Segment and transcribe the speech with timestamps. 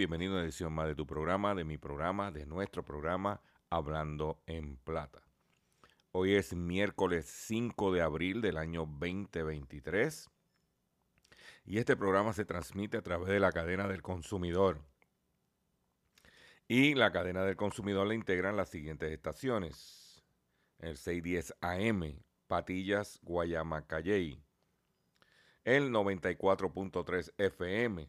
[0.00, 4.42] Bienvenidos a una edición más de tu programa, de mi programa, de nuestro programa Hablando
[4.46, 5.22] en Plata.
[6.12, 10.30] Hoy es miércoles 5 de abril del año 2023
[11.66, 14.80] y este programa se transmite a través de la cadena del consumidor.
[16.66, 20.24] Y la cadena del consumidor la integran las siguientes estaciones.
[20.78, 24.42] El 610 AM, Patillas, Guayama, Calley.
[25.64, 28.08] El 94.3 FM,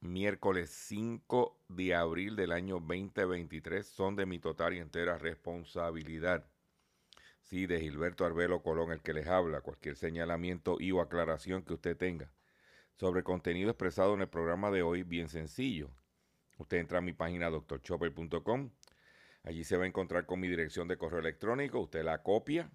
[0.00, 6.46] miércoles 5 de abril del año 2023, son de mi total y entera responsabilidad.
[7.42, 9.60] Sí, de Gilberto Arbelo Colón, el que les habla.
[9.60, 12.30] Cualquier señalamiento y o aclaración que usted tenga
[12.96, 15.90] sobre contenido expresado en el programa de hoy, bien sencillo.
[16.58, 18.70] Usted entra a mi página drchopper.com.
[19.42, 21.78] Allí se va a encontrar con mi dirección de correo electrónico.
[21.78, 22.70] Usted la copia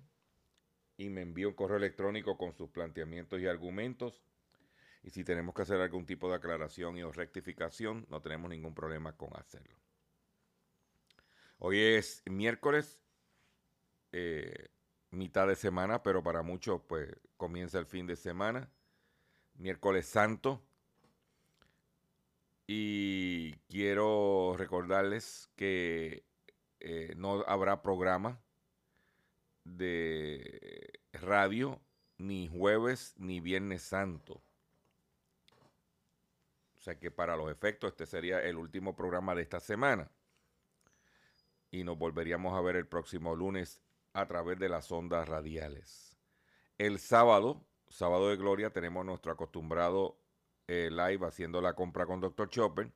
[0.95, 4.23] y me envía un correo electrónico con sus planteamientos y argumentos.
[5.03, 8.75] Y si tenemos que hacer algún tipo de aclaración y o rectificación, no tenemos ningún
[8.75, 9.75] problema con hacerlo.
[11.57, 12.99] Hoy es miércoles,
[14.11, 14.69] eh,
[15.09, 18.69] mitad de semana, pero para muchos pues comienza el fin de semana,
[19.55, 20.63] miércoles santo.
[22.67, 26.23] Y quiero recordarles que
[26.79, 28.41] eh, no habrá programa
[29.63, 31.81] de radio
[32.17, 34.41] ni jueves ni viernes santo.
[36.81, 40.09] O sea que para los efectos este sería el último programa de esta semana.
[41.69, 43.79] Y nos volveríamos a ver el próximo lunes
[44.13, 46.17] a través de las ondas radiales.
[46.79, 50.17] El sábado, sábado de gloria, tenemos nuestro acostumbrado
[50.67, 52.49] eh, live haciendo la compra con Dr.
[52.49, 52.91] Chopper.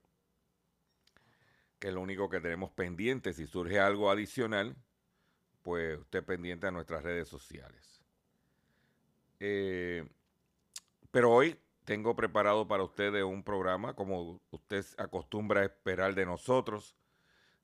[1.77, 3.33] Que es lo único que tenemos pendiente.
[3.33, 4.75] Si surge algo adicional,
[5.61, 8.03] pues usted pendiente a nuestras redes sociales.
[9.39, 10.09] Eh,
[11.11, 16.95] pero hoy tengo preparado para ustedes un programa como usted acostumbra a esperar de nosotros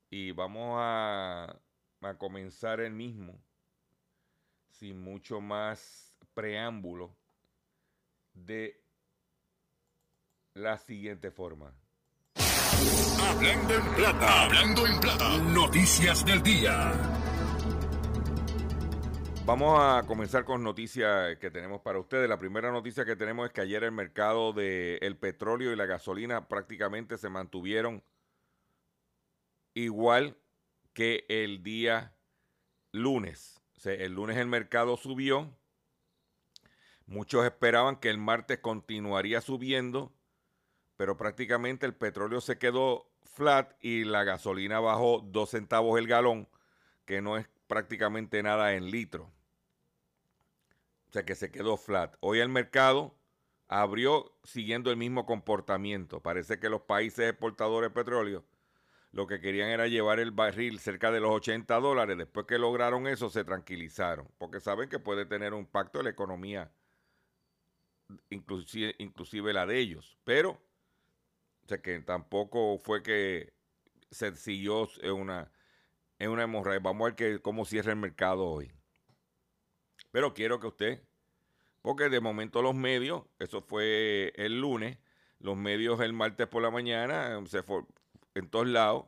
[0.10, 1.60] y vamos a,
[2.02, 3.40] a comenzar el mismo
[4.70, 7.16] sin mucho más preámbulo
[8.34, 8.82] de
[10.54, 11.74] la siguiente forma.
[13.20, 14.44] Hablando en plata.
[14.44, 15.38] Hablando en plata.
[15.38, 17.21] Noticias del día.
[19.51, 22.30] Vamos a comenzar con noticias que tenemos para ustedes.
[22.30, 26.48] La primera noticia que tenemos es que ayer el mercado del petróleo y la gasolina
[26.48, 28.01] prácticamente se mantuvieron
[29.74, 30.38] igual
[30.94, 32.15] que el día
[32.94, 33.62] lunes.
[33.83, 35.53] El lunes el mercado subió.
[37.06, 40.13] Muchos esperaban que el martes continuaría subiendo,
[40.95, 46.48] pero prácticamente el petróleo se quedó flat y la gasolina bajó dos centavos el galón,
[47.03, 49.30] que no es prácticamente nada en litro.
[51.12, 52.16] O sea que se quedó flat.
[52.22, 53.13] Hoy el mercado
[53.68, 56.22] abrió siguiendo el mismo comportamiento.
[56.22, 58.46] Parece que los países exportadores de petróleo
[59.12, 62.18] lo que querían era llevar el barril cerca de los 80 dólares.
[62.18, 66.12] Después que lograron eso, se tranquilizaron, porque saben que puede tener un impacto en la
[66.12, 66.72] economía,
[68.30, 70.18] inclusive, la de ellos.
[70.24, 73.54] Pero, o sea que tampoco fue que
[74.12, 75.52] se siguió en una,
[76.18, 76.80] en una hemorragia.
[76.80, 78.72] Vamos a ver que, cómo cierra el mercado hoy.
[80.12, 81.04] Pero quiero que usted,
[81.81, 84.98] porque de momento los medios, eso fue el lunes,
[85.40, 87.84] los medios el martes por la mañana se fue,
[88.36, 89.06] en todos lados,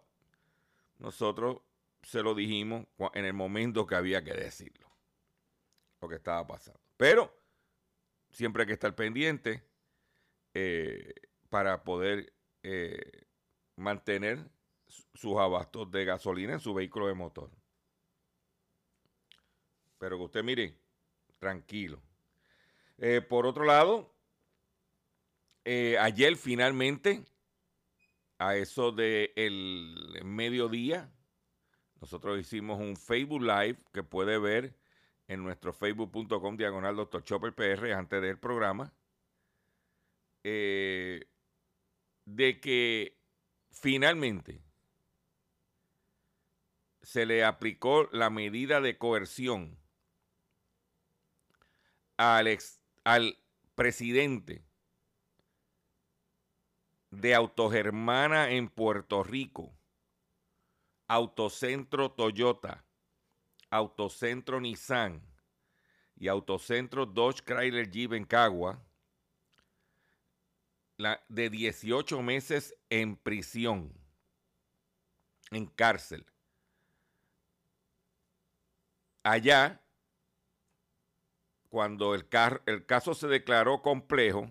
[0.98, 1.62] nosotros
[2.02, 4.90] se lo dijimos en el momento que había que decirlo,
[6.02, 6.80] lo que estaba pasando.
[6.98, 7.38] Pero
[8.32, 9.64] siempre hay que estar pendiente
[10.54, 11.14] eh,
[11.50, 12.34] para poder
[12.64, 13.26] eh,
[13.76, 14.50] mantener
[14.88, 17.50] sus abastos de gasolina en su vehículo de motor.
[19.98, 20.83] Pero que usted mire,
[21.44, 22.02] tranquilo.
[22.98, 24.16] Eh, por otro lado,
[25.66, 27.26] ayer finalmente
[28.38, 31.12] a eso de el mediodía,
[32.00, 34.74] nosotros hicimos un Facebook Live que puede ver
[35.28, 37.24] en nuestro facebook.com diagonal Dr.
[37.24, 38.94] Chopper PR antes del programa,
[40.46, 41.26] eh,
[42.24, 43.18] de que
[43.70, 44.62] finalmente
[47.02, 49.78] se le aplicó la medida de coerción
[52.24, 52.58] al,
[53.04, 53.38] al
[53.76, 54.64] presidente
[57.12, 59.76] de Autogermana en Puerto Rico,
[61.08, 62.86] Autocentro Toyota,
[63.70, 65.22] Autocentro Nissan
[66.16, 68.82] y Autocentro Dodge Chrysler Jeep en Cagua,
[70.98, 73.94] la, de 18 meses en prisión,
[75.52, 76.26] en cárcel.
[79.24, 79.83] Allá,
[81.74, 82.28] cuando el,
[82.68, 84.48] el caso se declaró complejo,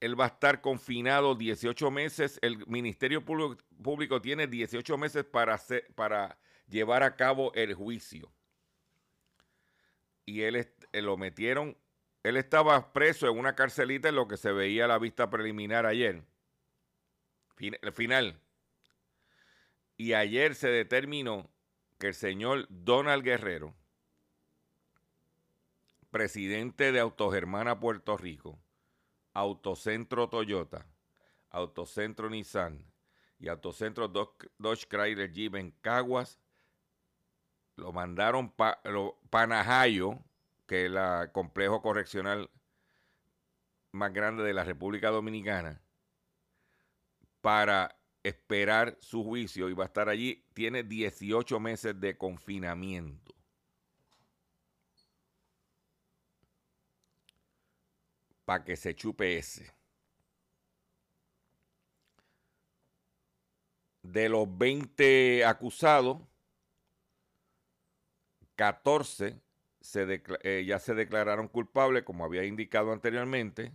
[0.00, 2.38] él va a estar confinado 18 meses.
[2.40, 8.32] El Ministerio Público, tiene 18 meses para, hacer, para llevar a cabo el juicio.
[10.24, 11.76] Y él, eh, lo metieron,
[12.22, 15.84] él estaba preso en una carcelita en lo que se veía a la vista preliminar
[15.84, 16.24] ayer.
[17.58, 18.40] el final.
[19.98, 21.50] Y ayer se determinó
[21.98, 23.77] que el señor Donald Guerrero,
[26.10, 28.58] presidente de Autogermana Puerto Rico,
[29.34, 30.86] Autocentro Toyota,
[31.50, 32.84] Autocentro Nissan
[33.38, 36.38] y Autocentro Dodge Chrysler Jeep en Caguas,
[37.76, 38.80] lo mandaron para
[39.30, 40.18] Panajayo,
[40.66, 42.50] que es el complejo correccional
[43.92, 45.80] más grande de la República Dominicana,
[47.40, 50.44] para esperar su juicio y va a estar allí.
[50.54, 53.37] Tiene 18 meses de confinamiento.
[58.48, 59.74] Para que se chupe ese.
[64.02, 66.22] De los 20 acusados,
[68.56, 69.38] 14
[69.82, 73.70] se eh, ya se declararon culpables, como había indicado anteriormente.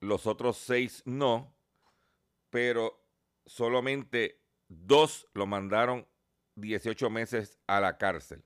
[0.00, 1.56] Los otros seis no,
[2.50, 3.02] pero
[3.46, 6.06] solamente dos lo mandaron
[6.56, 8.44] 18 meses a la cárcel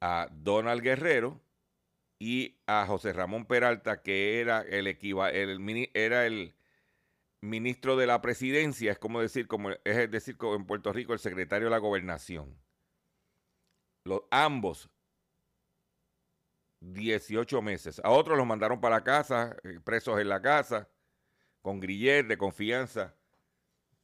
[0.00, 1.40] a Donald Guerrero
[2.18, 6.54] y a José Ramón Peralta, que era el, el, era el
[7.40, 11.66] ministro de la presidencia, es como decir, como es decir, en Puerto Rico el secretario
[11.66, 12.58] de la gobernación.
[14.04, 14.90] Los, ambos
[16.80, 18.00] 18 meses.
[18.04, 20.88] A otros los mandaron para casa, eh, presos en la casa,
[21.62, 23.14] con griller de confianza,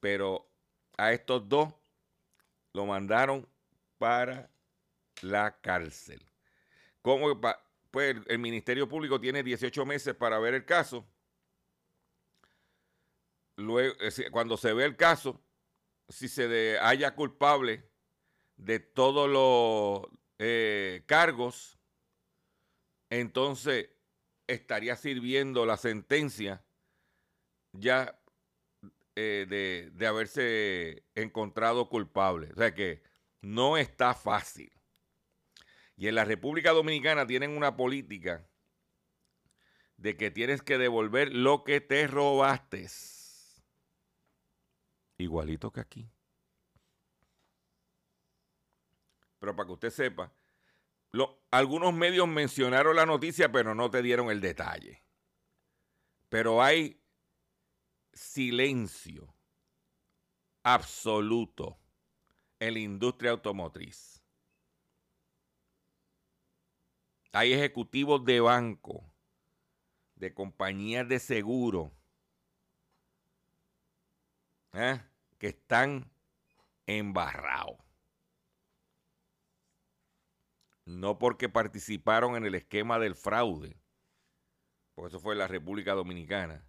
[0.00, 0.48] pero
[0.98, 1.74] a estos dos
[2.72, 3.48] lo mandaron
[3.98, 4.50] para
[5.23, 6.25] la cárcel.
[7.02, 7.40] ¿Cómo?
[7.90, 11.06] Pues el Ministerio Público tiene 18 meses para ver el caso.
[13.56, 13.94] Luego,
[14.30, 15.40] cuando se ve el caso,
[16.08, 17.88] si se haya culpable
[18.56, 21.78] de todo lo eh, cargos,
[23.08, 23.88] entonces
[24.46, 26.64] estaría sirviendo la sentencia
[27.73, 28.20] ya
[29.14, 32.50] eh, de, de haberse encontrado culpable.
[32.52, 33.02] O sea que
[33.40, 34.75] no está fácil.
[35.96, 38.46] Y en la República Dominicana tienen una política
[39.96, 42.86] de que tienes que devolver lo que te robaste.
[45.18, 46.10] Igualito que aquí.
[49.38, 50.32] Pero para que usted sepa,
[51.12, 55.02] lo- algunos medios mencionaron la noticia, pero no te dieron el detalle.
[56.28, 57.00] Pero hay
[58.12, 59.34] silencio
[60.62, 61.78] absoluto
[62.58, 64.15] en la industria automotriz.
[67.36, 69.04] Hay ejecutivos de banco,
[70.14, 71.92] de compañías de seguro,
[74.72, 75.02] ¿eh?
[75.36, 76.10] que están
[76.86, 77.76] embarrados.
[80.86, 83.76] No porque participaron en el esquema del fraude,
[84.94, 86.66] porque eso fue en la República Dominicana,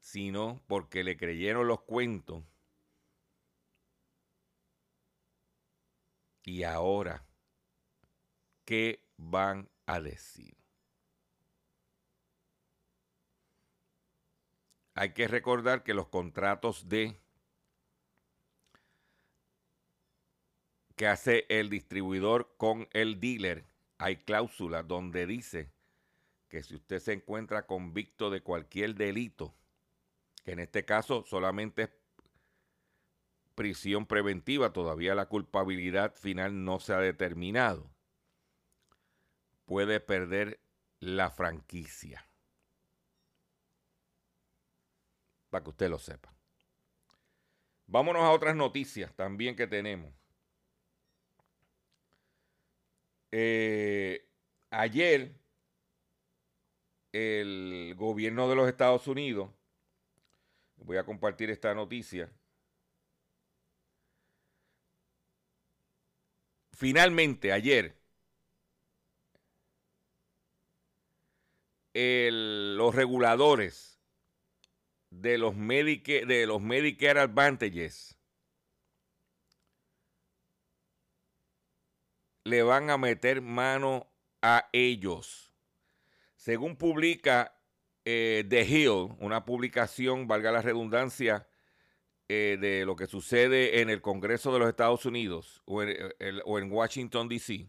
[0.00, 2.42] sino porque le creyeron los cuentos
[6.42, 7.24] y ahora,
[8.64, 10.56] ¿qué van a decir?
[14.94, 17.16] Hay que recordar que los contratos de
[20.96, 23.64] que hace el distribuidor con el dealer,
[23.96, 25.72] hay cláusulas donde dice
[26.48, 29.54] que si usted se encuentra convicto de cualquier delito,
[30.44, 31.90] que en este caso solamente es
[33.54, 37.90] prisión preventiva, todavía la culpabilidad final no se ha determinado,
[39.70, 40.60] puede perder
[40.98, 42.28] la franquicia.
[45.48, 46.34] Para que usted lo sepa.
[47.86, 50.12] Vámonos a otras noticias también que tenemos.
[53.30, 54.28] Eh,
[54.70, 55.36] ayer
[57.12, 59.52] el gobierno de los Estados Unidos,
[60.78, 62.28] voy a compartir esta noticia,
[66.72, 67.99] finalmente ayer
[72.32, 74.00] los reguladores
[75.10, 78.16] de los, Medica- de los Medicare Advantages
[82.44, 84.06] le van a meter mano
[84.42, 85.52] a ellos.
[86.36, 87.54] Según publica
[88.04, 91.46] eh, The Hill, una publicación, valga la redundancia,
[92.28, 96.72] eh, de lo que sucede en el Congreso de los Estados Unidos o en, en
[96.72, 97.68] Washington, D.C.,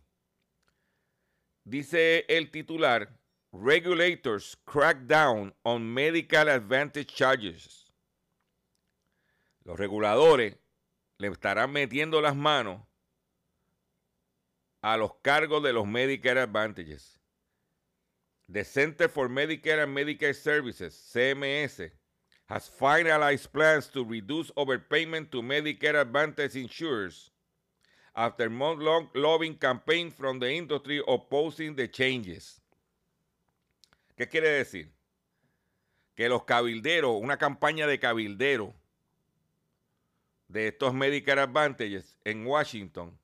[1.64, 3.21] dice el titular,
[3.54, 7.92] Regulators crack down on medical advantage charges.
[9.66, 10.56] Los reguladores
[11.18, 12.82] le estarán metiendo las manos
[14.82, 17.20] a los cargos de los Medicare Advantages.
[18.48, 21.92] The Center for Medicare and Medicaid Services, CMS,
[22.48, 27.32] has finalized plans to reduce overpayment to Medicare Advantage insurers
[28.16, 32.61] after month-long lobbying campaign from the industry opposing the changes.
[34.22, 34.94] ¿Qué quiere decir?
[36.14, 38.72] Que los cabilderos, una campaña de cabildero
[40.48, 43.18] de estos Medicare Advantages en Washington,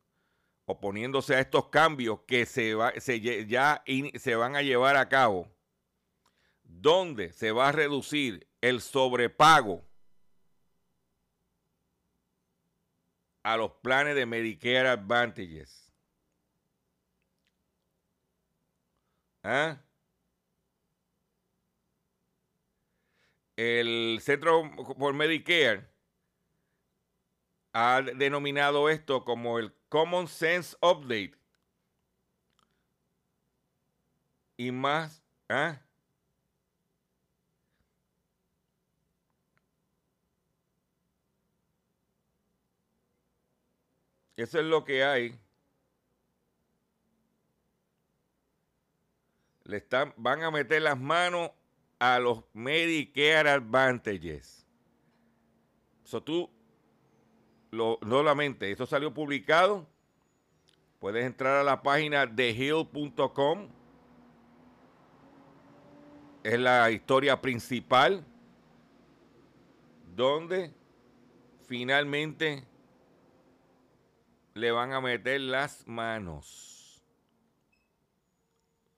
[0.65, 3.83] oponiéndose a estos cambios que se, va- se ya
[4.15, 5.47] se van a llevar a cabo,
[6.63, 9.85] donde se va a reducir el sobrepago
[13.43, 15.93] a los planes de Medicare Advantages.
[19.43, 19.77] ¿Ah?
[23.57, 25.87] El Centro por Medicare
[27.73, 31.33] ha denominado esto como el Common Sense Update.
[34.57, 35.81] Y más, ¿ah?
[44.35, 45.39] Eso es lo que hay.
[49.63, 51.51] Le están, van a meter las manos
[51.99, 54.65] a los Medicare Advantages.
[56.03, 56.49] So tú,
[57.71, 59.87] lo, solamente, esto salió publicado.
[60.99, 63.69] Puedes entrar a la página thehill.com.
[66.43, 68.25] Es la historia principal.
[70.15, 70.73] Donde
[71.67, 72.63] finalmente
[74.53, 77.03] le van a meter las manos.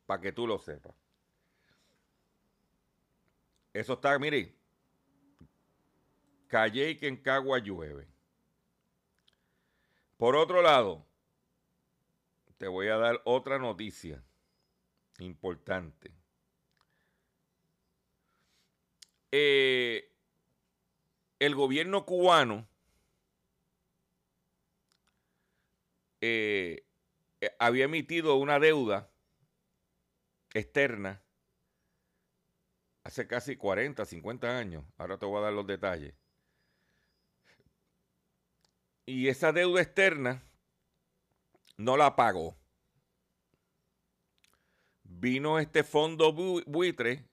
[0.06, 0.99] Para que tú lo sepas.
[3.74, 4.54] Eso está, mire.
[6.48, 8.08] Calle y que en Cagua llueve.
[10.18, 11.06] Por otro lado,
[12.58, 14.22] te voy a dar otra noticia
[15.20, 16.12] importante.
[19.32, 20.12] Eh,
[21.40, 22.68] el gobierno cubano
[26.20, 26.84] eh,
[27.40, 29.10] eh, había emitido una deuda
[30.54, 31.22] externa
[33.04, 34.84] hace casi 40, 50 años.
[34.98, 36.14] Ahora te voy a dar los detalles.
[39.06, 40.44] Y esa deuda externa
[41.78, 42.56] no la pagó.
[45.04, 47.28] Vino este fondo bu- buitre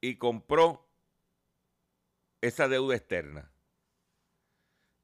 [0.00, 0.88] y compró
[2.40, 3.52] esa deuda externa.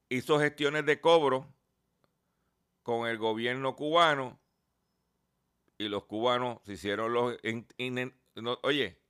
[0.09, 1.53] Hizo gestiones de cobro
[2.83, 4.41] con el gobierno cubano
[5.77, 7.39] y los cubanos se hicieron los...
[8.63, 9.01] oye,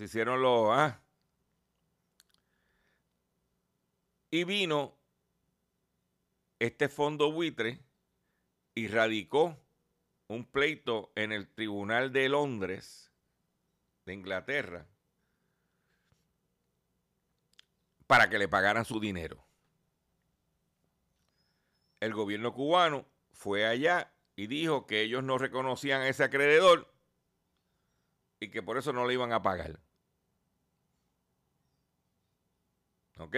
[0.00, 0.70] se hicieron los...
[0.72, 0.98] ah.
[4.30, 4.96] y vino
[6.58, 7.84] este fondo buitre
[8.74, 9.58] y radicó
[10.28, 13.12] un pleito en el Tribunal de Londres,
[14.06, 14.86] de Inglaterra,
[18.06, 19.44] para que le pagaran su dinero.
[22.00, 26.90] El gobierno cubano fue allá y dijo que ellos no reconocían a ese acreedor
[28.38, 29.78] y que por eso no le iban a pagar.
[33.20, 33.36] ¿Ok?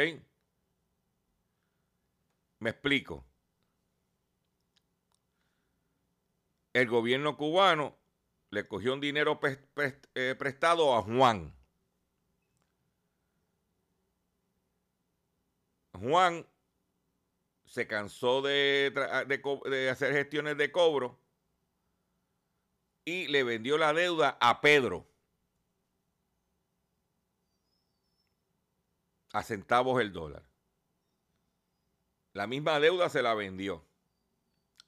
[2.61, 3.25] Me explico.
[6.73, 7.99] El gobierno cubano
[8.51, 9.41] le cogió un dinero
[10.15, 11.53] eh, prestado a Juan.
[15.99, 16.47] Juan
[17.65, 18.93] se cansó de
[19.91, 21.19] hacer gestiones de cobro
[23.05, 25.12] y le vendió la deuda a Pedro
[29.33, 30.43] a centavos el dólar.
[32.33, 33.85] La misma deuda se la vendió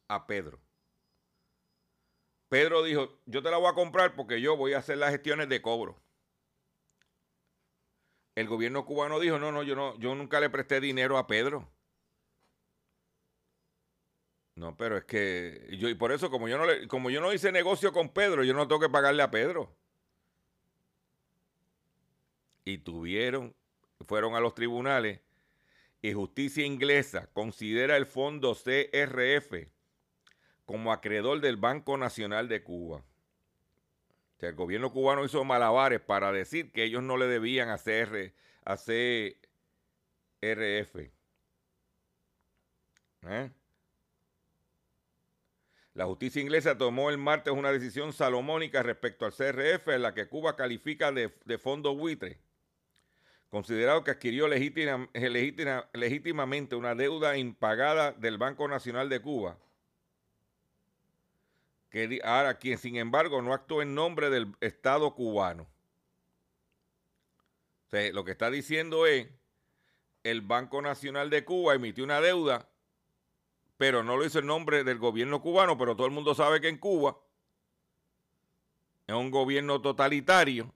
[0.08, 0.60] a Pedro.
[2.48, 5.48] Pedro dijo, yo te la voy a comprar porque yo voy a hacer las gestiones
[5.48, 6.00] de cobro.
[8.34, 11.68] El gobierno cubano dijo, no, no, yo no, yo nunca le presté dinero a Pedro.
[14.56, 17.32] No, pero es que yo y por eso como yo no le, como yo no
[17.32, 19.74] hice negocio con Pedro, yo no tengo que pagarle a Pedro.
[22.64, 23.54] Y tuvieron,
[24.00, 25.20] fueron a los tribunales
[26.02, 29.68] y justicia inglesa considera el fondo CRF
[30.66, 32.98] como acreedor del Banco Nacional de Cuba.
[32.98, 37.78] O sea, el gobierno cubano hizo malabares para decir que ellos no le debían a,
[37.78, 38.32] CR,
[38.64, 39.36] a CRF.
[43.26, 43.50] ¿Eh?
[45.94, 50.28] La justicia inglesa tomó el martes una decisión salomónica respecto al CRF en la que
[50.28, 52.40] Cuba califica de, de fondo buitre,
[53.54, 55.08] considerado que adquirió legítima-
[55.92, 59.56] legítimamente una deuda impagada del Banco Nacional de Cuba,
[62.24, 65.68] ahora quien sin embargo no actuó en nombre del Estado cubano.
[68.12, 69.28] Lo que está diciendo es,
[70.24, 72.68] el Banco Nacional de Cuba emitió una deuda
[73.76, 76.68] pero no lo hizo en nombre del gobierno cubano, pero todo el mundo sabe que
[76.68, 77.16] en Cuba
[79.06, 80.72] es un gobierno totalitario.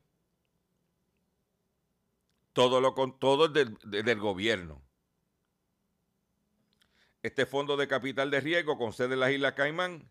[2.59, 4.83] Todo, lo, con- todo del, de- del gobierno.
[7.23, 10.11] Este fondo de capital de riesgo con sede en las Islas Caimán,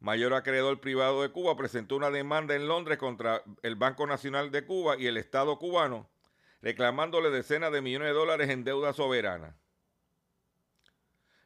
[0.00, 4.64] mayor acreedor privado de Cuba, presentó una demanda en Londres contra el Banco Nacional de
[4.64, 6.08] Cuba y el Estado cubano,
[6.62, 9.54] reclamándole decenas de millones de dólares en deuda soberana.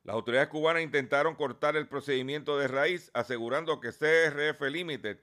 [0.05, 5.19] Las autoridades cubanas intentaron cortar el procedimiento de raíz, asegurando que CRF Limited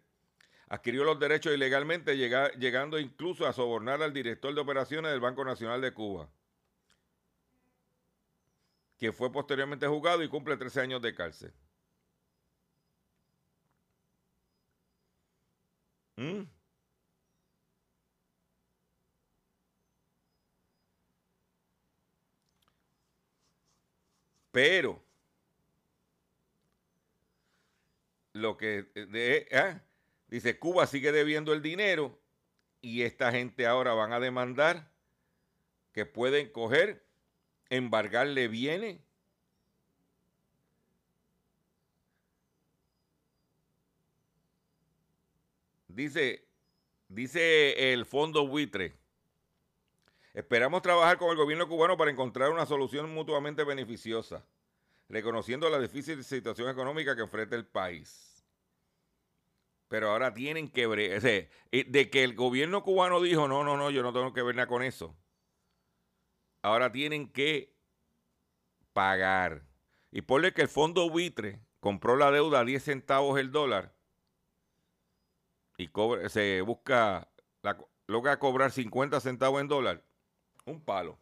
[0.74, 5.46] adquirió los derechos ilegalmente, llega- llegando incluso a sobornar al director de operaciones del Banco
[5.46, 6.28] Nacional de Cuba,
[8.98, 11.54] que fue posteriormente juzgado y cumple 13 años de cárcel.
[16.18, 16.48] ¿Mm?
[24.52, 25.02] Pero
[28.34, 29.80] lo que de- ah,
[30.34, 32.20] dice Cuba sigue debiendo el dinero
[32.82, 34.90] y esta gente ahora van a demandar
[35.92, 37.06] que pueden coger,
[37.70, 39.00] embargarle bienes.
[45.88, 46.48] Dice,
[47.10, 48.96] dice el fondo buitre.
[50.34, 54.44] Esperamos trabajar con el gobierno cubano para encontrar una solución mutuamente beneficiosa,
[55.10, 58.33] reconociendo la difícil situación económica que enfrenta el país.
[59.94, 60.88] Pero ahora tienen que
[61.22, 64.42] sea, eh, de que el gobierno cubano dijo, no, no, no, yo no tengo que
[64.42, 65.16] ver nada con eso.
[66.64, 67.76] Ahora tienen que
[68.92, 69.68] pagar.
[70.12, 73.94] y ponle que el fondo buitre compró la deuda a 10 centavos el dólar
[75.78, 75.92] y
[76.28, 77.30] se busca,
[78.08, 80.04] logra cobrar 50 centavos en dólar,
[80.66, 81.20] un palo.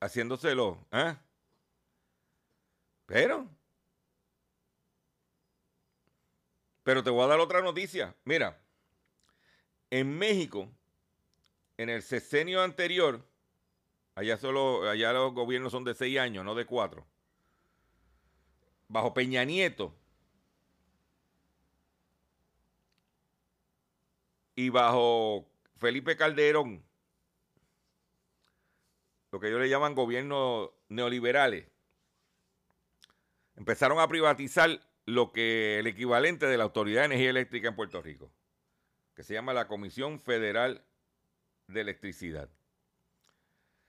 [0.00, 1.16] Haciéndoselo, ¿eh?
[3.08, 3.48] Pero,
[6.82, 8.14] pero te voy a dar otra noticia.
[8.24, 8.60] Mira,
[9.88, 10.70] en México,
[11.78, 13.26] en el sexenio anterior,
[14.14, 17.06] allá solo, allá los gobiernos son de seis años, no de cuatro.
[18.88, 19.94] Bajo Peña Nieto
[24.54, 26.84] y bajo Felipe Calderón,
[29.32, 31.70] lo que ellos le llaman gobiernos neoliberales,
[33.58, 38.00] empezaron a privatizar lo que el equivalente de la Autoridad de Energía Eléctrica en Puerto
[38.00, 38.30] Rico,
[39.14, 40.84] que se llama la Comisión Federal
[41.66, 42.48] de Electricidad.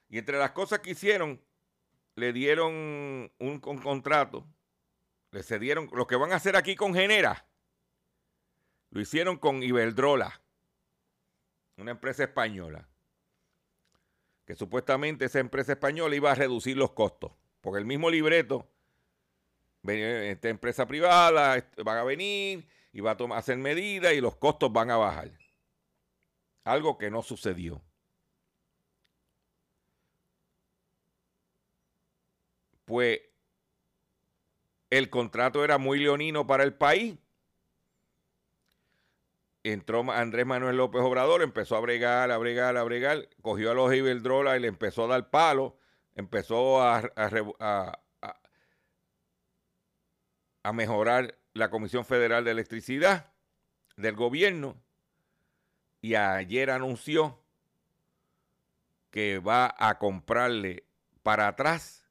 [0.10, 1.39] Y entre las cosas que hicieron,
[2.15, 4.47] le dieron un, un contrato,
[5.29, 7.45] le cedieron, lo que van a hacer aquí con Genera,
[8.89, 10.41] lo hicieron con Iberdrola,
[11.77, 12.89] una empresa española,
[14.45, 18.67] que supuestamente esa empresa española iba a reducir los costos, porque el mismo libreto,
[19.84, 24.72] esta empresa privada van a venir y va a tomar, hacer medidas y los costos
[24.72, 25.32] van a bajar.
[26.63, 27.82] Algo que no sucedió.
[32.86, 33.22] Pues
[34.89, 37.15] el contrato era muy leonino para el país.
[39.63, 43.94] Entró Andrés Manuel López Obrador, empezó a bregar, a bregar, a bregar, cogió a los
[43.94, 45.78] Iberdrola y le empezó a dar palo,
[46.15, 47.12] empezó a-
[50.69, 53.32] a- mejorar la Comisión Federal de Electricidad
[53.97, 54.75] del gobierno
[56.01, 57.39] y ayer anunció
[59.12, 60.84] que va a comprarle
[61.23, 62.05] para atrás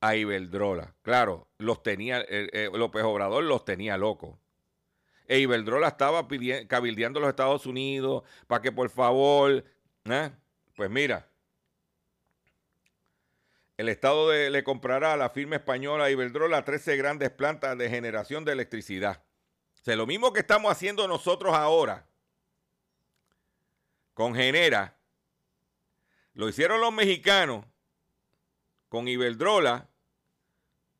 [0.00, 0.94] a Iberdrola.
[1.02, 4.38] Claro, los tenía, eh, eh, López Obrador los tenía locos.
[5.26, 9.64] E Iberdrola estaba pidi- cabildeando a los Estados Unidos para que por favor,
[10.04, 10.30] ¿eh?
[10.76, 11.28] pues mira,
[13.82, 18.52] el Estado le comprará a la firma española Iberdrola 13 grandes plantas de generación de
[18.52, 19.24] electricidad.
[19.80, 22.06] O sea, lo mismo que estamos haciendo nosotros ahora
[24.14, 24.96] con Genera,
[26.34, 27.64] lo hicieron los mexicanos
[28.88, 29.88] con Iberdrola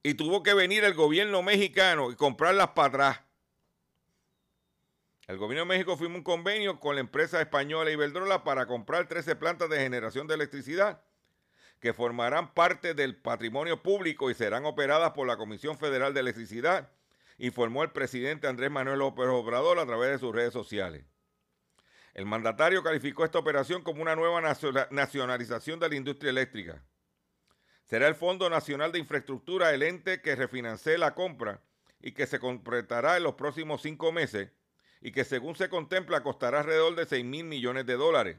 [0.03, 3.21] y tuvo que venir el gobierno mexicano y comprarlas para atrás.
[5.29, 9.37] El gobierno de México firmó un convenio con la empresa española Iberdrola para comprar 13
[9.37, 11.01] plantas de generación de electricidad
[11.83, 16.93] que formarán parte del patrimonio público y serán operadas por la Comisión Federal de Electricidad,
[17.39, 21.05] informó el presidente Andrés Manuel López Obrador a través de sus redes sociales.
[22.15, 26.85] El mandatario calificó esta operación como una nueva naciona- nacionalización de la industria eléctrica.
[27.87, 31.63] Será el Fondo Nacional de Infraestructura el ente que refinancie la compra
[32.01, 34.51] y que se completará en los próximos cinco meses
[35.01, 38.37] y que según se contempla costará alrededor de 6 mil millones de dólares.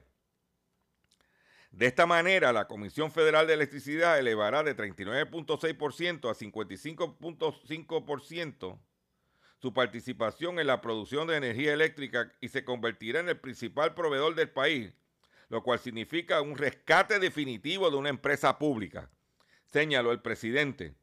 [1.73, 8.79] De esta manera, la Comisión Federal de Electricidad elevará de 39.6% a 55.5%
[9.59, 14.36] su participación en la producción de energía eléctrica y se convertirá en el principal proveedor
[14.36, 14.93] del país,
[15.49, 19.09] lo cual significa un rescate definitivo de una empresa pública,
[19.65, 20.93] señaló el presidente.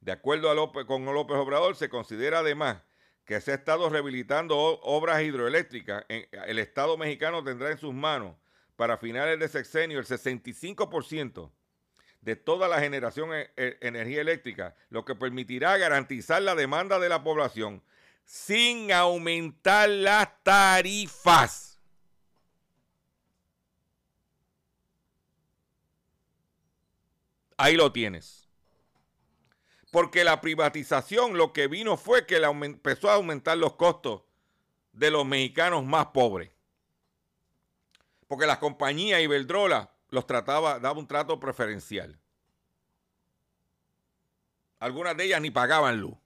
[0.00, 2.82] De acuerdo con López Obrador, se considera además
[3.24, 6.04] que se ha estado rehabilitando obras hidroeléctricas.
[6.08, 8.36] En- el Estado mexicano tendrá en sus manos
[8.76, 11.50] para finales de sexenio el 65%
[12.22, 17.08] de toda la generación de e- energía eléctrica, lo que permitirá garantizar la demanda de
[17.08, 17.82] la población
[18.24, 21.80] sin aumentar las tarifas.
[27.56, 28.48] Ahí lo tienes.
[29.90, 34.22] Porque la privatización lo que vino fue que empezó a aumentar los costos
[34.92, 36.51] de los mexicanos más pobres.
[38.32, 42.18] Porque la compañía Iberdrola los trataba, daba un trato preferencial.
[44.78, 46.16] Algunas de ellas ni pagaban luz.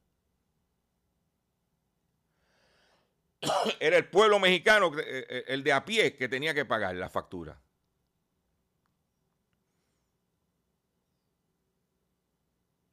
[3.80, 7.10] Era el pueblo mexicano, eh, eh, el de a pie, que tenía que pagar la
[7.10, 7.60] factura.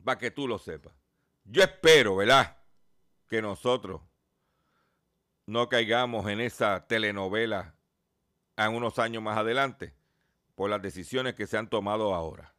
[0.03, 0.95] Para que tú lo sepas.
[1.43, 2.57] Yo espero, ¿verdad?
[3.27, 4.01] Que nosotros
[5.45, 7.72] no caigamos en esa telenovela
[8.57, 9.93] en unos años más adelante
[10.55, 12.53] por las decisiones que se han tomado ahora.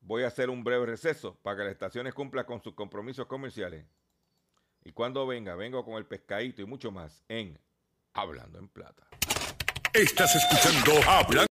[0.00, 3.84] Voy a hacer un breve receso para que las estaciones cumplan con sus compromisos comerciales.
[4.84, 7.58] Y cuando venga, vengo con el pescadito y mucho más en
[8.14, 9.06] Hablando en Plata.
[9.92, 11.46] Estás escuchando Hablando.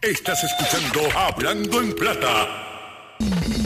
[0.00, 3.65] Estás escuchando Hablando en Plata.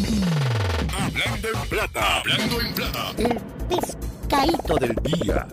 [1.40, 2.16] Hablando en Plata.
[2.18, 3.14] Hablando en Plata.
[3.16, 5.48] El pescadito del día.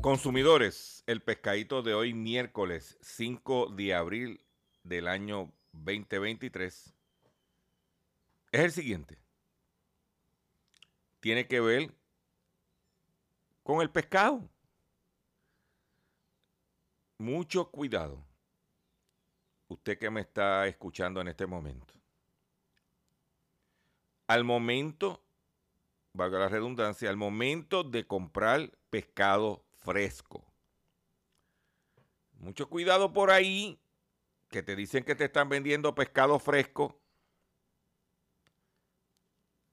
[0.00, 4.44] Consumidores, el pescadito de hoy miércoles 5 de abril
[4.82, 6.92] del año 2023
[8.50, 9.16] es el siguiente.
[11.20, 11.94] Tiene que ver
[13.62, 14.50] con el pescado.
[17.18, 18.29] Mucho cuidado.
[19.70, 21.94] Usted que me está escuchando en este momento.
[24.26, 25.22] Al momento,
[26.12, 30.44] valga la redundancia, al momento de comprar pescado fresco.
[32.40, 33.80] Mucho cuidado por ahí,
[34.48, 37.00] que te dicen que te están vendiendo pescado fresco.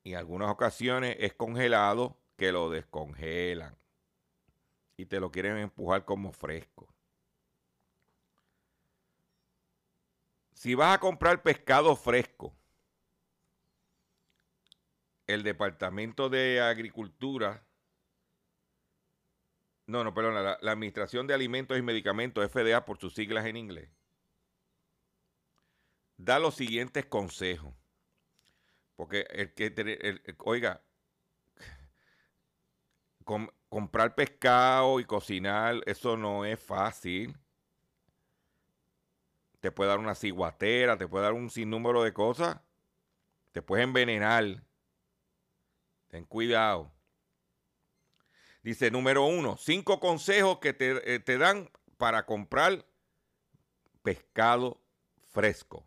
[0.04, 3.76] Y en algunas ocasiones es congelado, que lo descongelan.
[4.96, 6.88] Y te lo quieren empujar como fresco.
[10.58, 12.52] Si vas a comprar pescado fresco,
[15.28, 17.64] el Departamento de Agricultura
[19.86, 23.88] no, no, perdona, la, Administración de Alimentos y Medicamentos, FDA por sus siglas en inglés,
[26.18, 27.72] da los siguientes consejos.
[28.96, 30.82] Porque el que, el, el, oiga,
[33.24, 37.38] com, comprar pescado y cocinar, eso no es fácil.
[39.68, 42.62] Te puede dar una ciguatera, te puede dar un sinnúmero de cosas.
[43.52, 44.64] Te puedes envenenar.
[46.08, 46.90] Ten cuidado.
[48.64, 52.86] Dice, número uno, cinco consejos que te, eh, te, dan para comprar
[54.04, 54.80] pescado
[55.34, 55.86] fresco.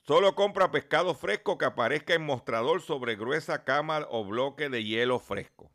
[0.00, 5.18] Solo compra pescado fresco que aparezca en mostrador sobre gruesa cama o bloque de hielo
[5.18, 5.70] fresco.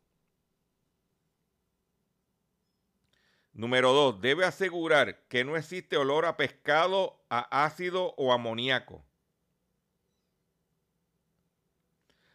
[3.60, 9.04] Número dos, debe asegurar que no existe olor a pescado, a ácido o amoníaco.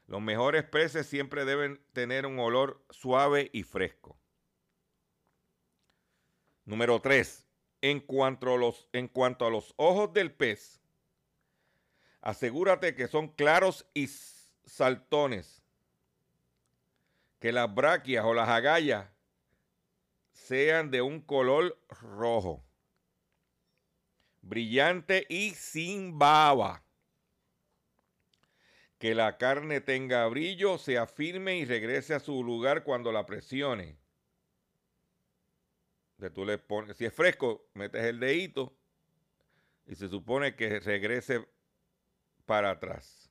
[0.05, 4.15] Los mejores peces siempre deben tener un olor suave y fresco.
[6.63, 7.43] Número 3.
[7.81, 10.79] En cuanto, a los, en cuanto a los ojos del pez,
[12.21, 14.05] asegúrate que son claros y
[14.63, 15.63] saltones.
[17.39, 19.14] Que las braquias o las agallas
[20.45, 22.63] sean de un color rojo,
[24.41, 26.85] brillante y sin baba
[28.99, 33.97] que la carne tenga brillo, sea firme y regrese a su lugar cuando la presione.
[36.17, 38.75] De tú le pones, si es fresco, metes el dedito
[39.85, 41.45] y se supone que regrese
[42.45, 43.24] para atrás.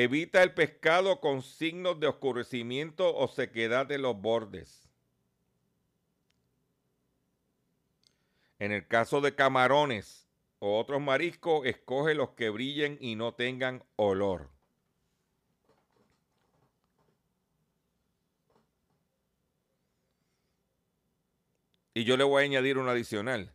[0.00, 4.88] Evita el pescado con signos de oscurecimiento o sequedad de los bordes.
[8.60, 10.28] En el caso de camarones,
[10.60, 14.52] o otros mariscos, escoge los que brillen y no tengan olor.
[21.92, 23.52] Y yo le voy a añadir un adicional.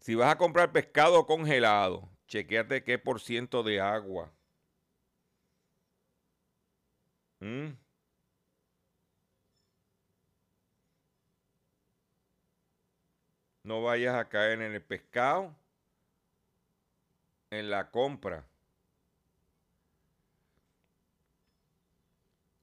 [0.00, 4.33] Si vas a comprar pescado congelado, chequeate qué por ciento de agua.
[7.44, 7.76] ¿Mm?
[13.64, 15.54] No vayas a caer en el pescado
[17.50, 18.46] en la compra.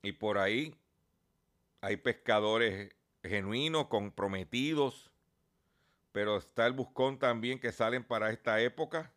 [0.02, 0.76] Y por ahí
[1.82, 2.92] hay pescadores
[3.22, 5.12] genuinos, comprometidos,
[6.12, 9.14] pero está el buscón también que salen para esta época.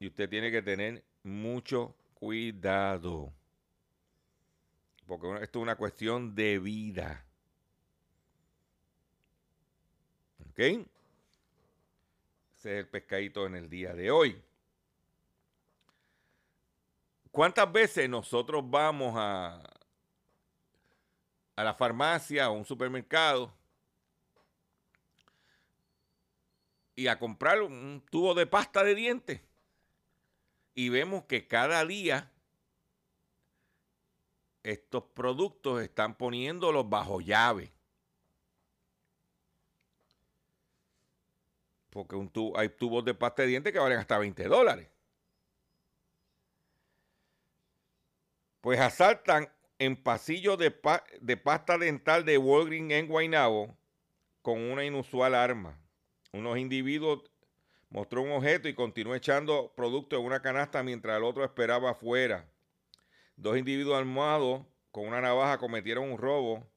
[0.00, 3.32] Y usted tiene que tener mucho cuidado.
[5.06, 7.24] Porque esto es una cuestión de vida.
[10.50, 10.58] ¿Ok?
[10.58, 10.84] Ese
[12.56, 14.40] es el pescadito en el día de hoy.
[17.30, 19.62] ¿Cuántas veces nosotros vamos a,
[21.56, 23.52] a la farmacia o un supermercado
[26.94, 29.40] y a comprar un tubo de pasta de dientes?
[30.74, 32.31] Y vemos que cada día
[34.62, 37.72] estos productos están poniéndolos bajo llave.
[41.90, 42.16] Porque
[42.56, 44.88] hay tubos de pasta de dientes que valen hasta 20 dólares.
[48.62, 53.76] Pues asaltan en pasillo de, pa de pasta dental de Walgreens en Guaynabo
[54.40, 55.78] con una inusual arma.
[56.32, 57.22] unos individuos
[57.90, 62.51] mostró un objeto y continuó echando producto en una canasta mientras el otro esperaba afuera.
[63.36, 66.70] Dos individuos armados con una navaja cometieron un robo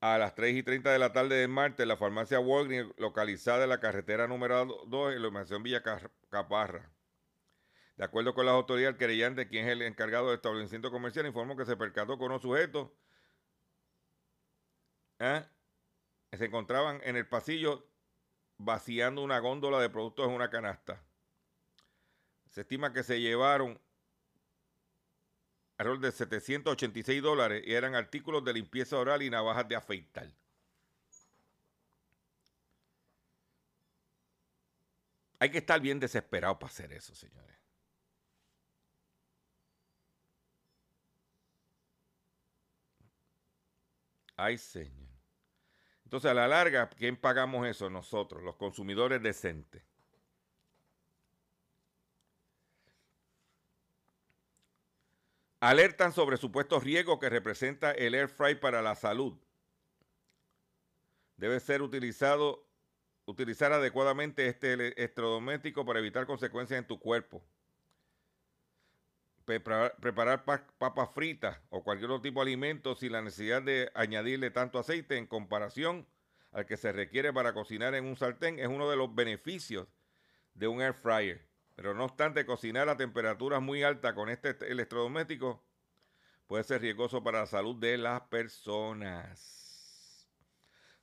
[0.00, 3.64] a las 3 y 30 de la tarde de martes en la farmacia Walgreens localizada
[3.64, 5.82] en la carretera número 2 en la urbanización Villa
[6.28, 6.92] Caparra.
[7.96, 11.56] De acuerdo con las autoridades, el querellante, quien es el encargado del establecimiento comercial, informó
[11.56, 12.90] que se percató con unos sujetos
[15.18, 15.44] ¿eh?
[16.32, 17.88] se encontraban en el pasillo
[18.58, 21.02] vaciando una góndola de productos en una canasta.
[22.50, 23.80] Se estima que se llevaron
[25.78, 30.28] alrededor de 786 dólares y eran artículos de limpieza oral y navajas de afeitar.
[35.40, 37.56] Hay que estar bien desesperado para hacer eso, señores.
[44.36, 45.08] Ay, Señor.
[46.04, 47.90] Entonces, a la larga, ¿quién pagamos eso?
[47.90, 49.87] Nosotros, los consumidores decentes.
[55.60, 59.36] Alertan sobre supuestos riesgos que representa el air fry para la salud.
[61.36, 62.66] Debe ser utilizado,
[63.24, 67.42] utilizar adecuadamente este electrodoméstico para evitar consecuencias en tu cuerpo
[69.48, 74.78] preparar, papas fritas o cualquier otro tipo de alimento sin la necesidad de añadirle tanto
[74.78, 76.06] aceite en comparación
[76.52, 79.88] al que se requiere para cocinar en un sartén es uno de los beneficios
[80.52, 81.47] de un air fryer.
[81.78, 85.62] Pero no obstante, cocinar a temperaturas muy altas con este electrodoméstico
[86.48, 90.28] puede ser riesgoso para la salud de las personas.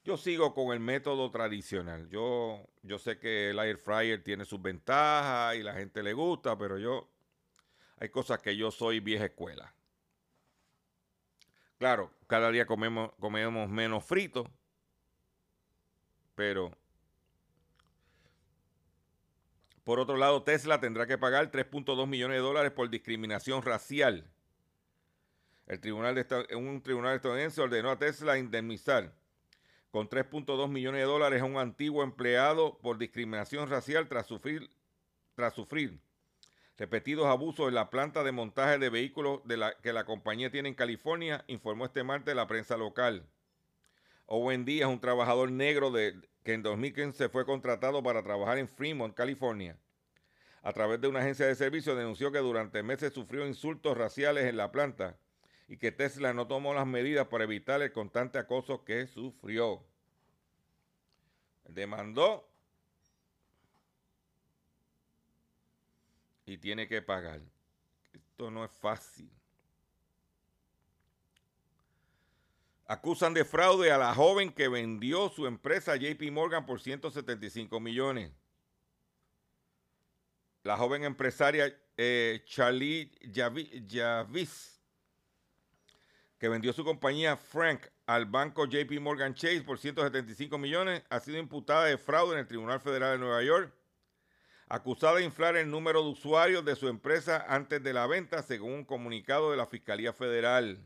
[0.04, 2.10] Yo sigo con el método tradicional.
[2.10, 6.58] Yo, yo sé que el air fryer tiene sus ventajas y la gente le gusta,
[6.58, 7.10] pero yo
[7.98, 9.74] hay cosas que yo soy vieja escuela.
[11.78, 14.52] Claro, cada día comemos, comemos menos frito,
[16.36, 16.78] pero
[19.86, 24.26] por otro lado, Tesla tendrá que pagar 3.2 millones de dólares por discriminación racial.
[25.68, 29.14] El tribunal de, un tribunal estadounidense ordenó a Tesla indemnizar
[29.92, 34.72] con 3.2 millones de dólares a un antiguo empleado por discriminación racial tras sufrir,
[35.36, 36.00] tras sufrir
[36.78, 40.70] repetidos abusos en la planta de montaje de vehículos de la, que la compañía tiene
[40.70, 43.24] en California, informó este martes la prensa local.
[44.28, 49.78] Owen Díaz, un trabajador negro que en 2015 fue contratado para trabajar en Fremont, California,
[50.64, 54.58] a través de una agencia de servicios, denunció que durante meses sufrió insultos raciales en
[54.58, 55.16] la planta
[55.68, 59.86] y que Tesla no tomó las medidas para evitar el constante acoso que sufrió.
[61.68, 62.48] Demandó
[66.48, 67.42] y tiene que pagar.
[68.14, 69.30] Esto no es fácil.
[72.88, 78.32] Acusan de fraude a la joven que vendió su empresa JP Morgan por 175 millones.
[80.64, 84.82] La joven empresaria eh, Charlie Javis,
[86.38, 91.38] que vendió su compañía Frank al banco JP Morgan Chase por 175 millones, ha sido
[91.38, 93.74] imputada de fraude en el Tribunal Federal de Nueva York
[94.68, 98.74] acusada de inflar el número de usuarios de su empresa antes de la venta, según
[98.74, 100.80] un comunicado de la Fiscalía Federal.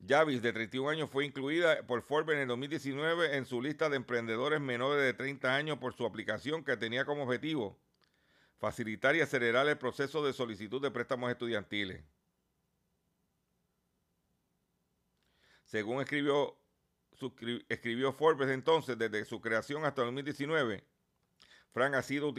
[0.00, 3.96] Yavis, de 31 años, fue incluida por Forbes en el 2019 en su lista de
[3.96, 7.78] emprendedores menores de 30 años por su aplicación que tenía como objetivo
[8.60, 12.04] facilitar y acelerar el proceso de solicitud de préstamos estudiantiles.
[15.64, 16.56] Según escribió,
[18.12, 20.84] Forbes entonces, desde su creación hasta el 2019,
[21.72, 22.34] Frank ha sido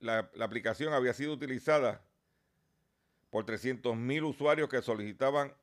[0.00, 2.06] la, la aplicación había sido utilizada
[3.30, 5.54] por 300 mil usuarios que solicitaban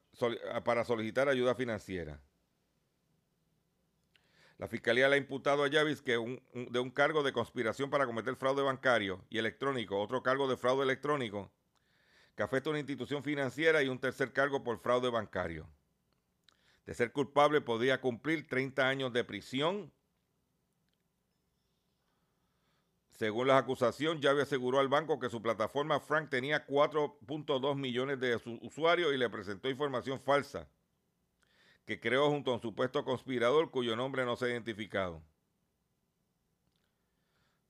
[0.63, 2.19] para solicitar ayuda financiera.
[4.57, 6.13] La fiscalía le ha imputado a Yavis que
[6.53, 10.83] de un cargo de conspiración para cometer fraude bancario y electrónico, otro cargo de fraude
[10.83, 11.51] electrónico
[12.35, 15.67] que afecta a una institución financiera y un tercer cargo por fraude bancario.
[16.85, 19.93] De ser culpable podría cumplir 30 años de prisión
[23.15, 28.35] Según la acusación, Javi aseguró al banco que su plataforma Frank tenía 4.2 millones de
[28.61, 30.67] usuarios y le presentó información falsa
[31.85, 35.21] que creó junto a un supuesto conspirador cuyo nombre no se ha identificado.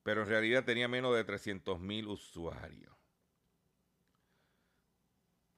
[0.03, 2.93] Pero en realidad tenía menos de 300 mil usuarios.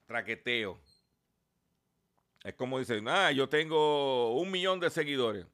[0.06, 0.80] Traqueteo.
[2.44, 5.46] Es como dicen, ah, yo tengo un millón de seguidores.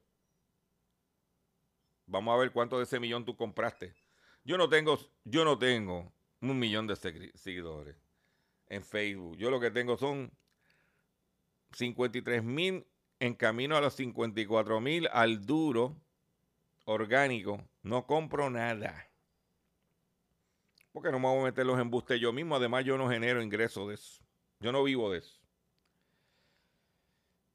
[2.05, 3.95] Vamos a ver cuánto de ese millón tú compraste.
[4.43, 7.95] Yo no tengo, yo no tengo un millón de seguidores
[8.67, 9.37] en Facebook.
[9.37, 10.31] Yo lo que tengo son
[11.73, 12.85] 53 mil
[13.19, 15.95] en camino a los 54 mil al duro,
[16.85, 19.09] orgánico, no compro nada.
[20.91, 22.55] Porque no me voy a meter los embustes yo mismo.
[22.55, 24.23] Además, yo no genero ingresos de eso.
[24.59, 25.39] Yo no vivo de eso.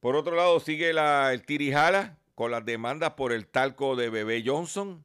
[0.01, 4.43] Por otro lado, sigue la, el tirijala con las demandas por el talco de bebé
[4.45, 5.05] Johnson.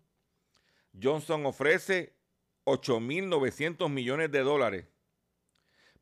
[1.01, 2.15] Johnson ofrece
[2.65, 4.85] 8.900 millones de dólares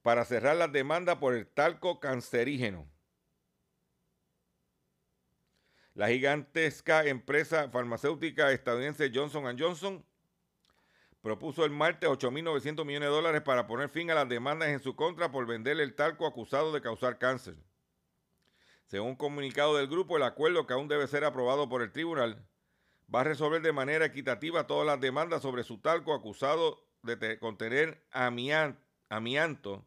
[0.01, 2.87] para cerrar las demandas por el talco cancerígeno.
[5.93, 10.05] La gigantesca empresa farmacéutica estadounidense Johnson Johnson
[11.21, 14.95] propuso el martes 8.900 millones de dólares para poner fin a las demandas en su
[14.95, 17.55] contra por vender el talco acusado de causar cáncer.
[18.87, 22.45] Según un comunicado del grupo, el acuerdo que aún debe ser aprobado por el tribunal
[23.13, 28.05] va a resolver de manera equitativa todas las demandas sobre su talco acusado de contener
[28.11, 29.85] amianto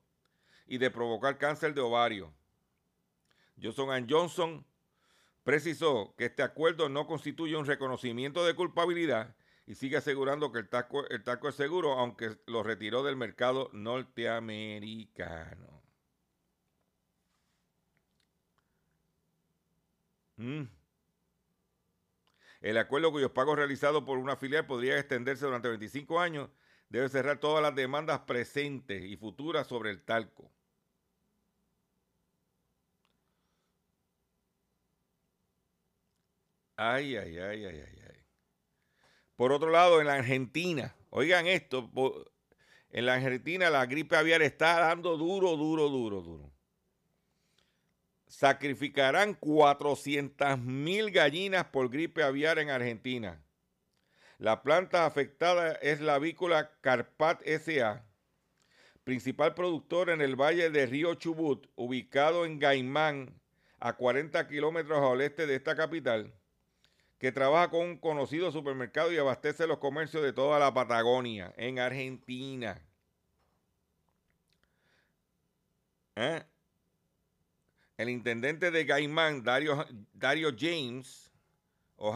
[0.66, 2.32] y de provocar cáncer de ovario.
[3.62, 4.66] Johnson Johnson
[5.44, 10.68] precisó que este acuerdo no constituye un reconocimiento de culpabilidad y sigue asegurando que el
[10.68, 15.82] taco, el taco es seguro, aunque lo retiró del mercado norteamericano.
[20.36, 20.83] Mm.
[22.64, 26.48] El acuerdo cuyos pagos realizados por una filial podría extenderse durante 25 años
[26.88, 30.50] debe cerrar todas las demandas presentes y futuras sobre el talco.
[36.76, 38.24] Ay, ay, ay, ay, ay, ay.
[39.36, 41.90] Por otro lado, en la Argentina, oigan esto,
[42.88, 46.53] en la Argentina la gripe aviar está dando duro, duro, duro, duro.
[48.34, 53.40] Sacrificarán 400 mil gallinas por gripe aviar en Argentina.
[54.38, 58.04] La planta afectada es la avícola Carpat SA,
[59.04, 63.40] principal productor en el valle de Río Chubut, ubicado en Gaimán,
[63.78, 66.34] a 40 kilómetros al oeste de esta capital
[67.20, 71.78] que trabaja con un conocido supermercado y abastece los comercios de toda la Patagonia, en
[71.78, 72.82] Argentina.
[76.16, 76.42] ¿Eh?
[77.96, 81.32] El intendente de Gaimán, Dario, Dario James
[81.96, 82.14] o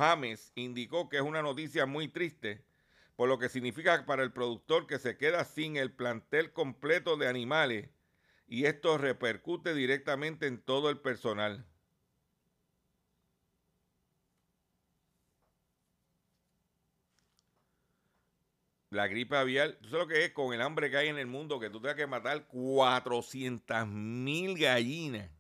[0.55, 2.65] indicó que es una noticia muy triste,
[3.17, 7.29] por lo que significa para el productor que se queda sin el plantel completo de
[7.29, 7.91] animales
[8.49, 11.65] y esto repercute directamente en todo el personal.
[18.91, 21.27] la gripe aviar, ¿tú sabes lo que es con el hambre que hay en el
[21.27, 21.61] mundo?
[21.61, 25.38] Que tú tengas que matar 400 mil gallinas.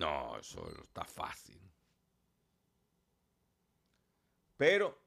[0.00, 1.60] No, eso está fácil.
[4.56, 4.98] Pero